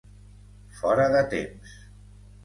Fora 0.79 1.05
de 1.15 1.21
temps. 1.33 1.75